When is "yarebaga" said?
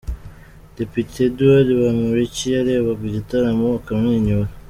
2.55-3.03